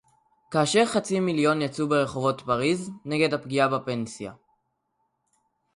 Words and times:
כאשר 0.51 0.85
חצי 0.85 1.19
מיליון 1.19 1.61
יצאו 1.61 1.89
ברחובות 1.89 2.41
פריס 2.45 2.89
נגד 3.05 3.33
הפגיעה 3.33 3.67
בפנסיה 3.67 4.33